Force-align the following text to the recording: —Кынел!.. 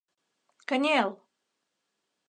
—Кынел!.. 0.67 1.09